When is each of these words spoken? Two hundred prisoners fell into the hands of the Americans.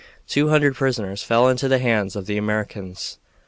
Two 0.27 0.49
hundred 0.49 0.73
prisoners 0.73 1.21
fell 1.21 1.47
into 1.47 1.67
the 1.67 1.77
hands 1.77 2.15
of 2.15 2.25
the 2.25 2.35
Americans. 2.35 3.19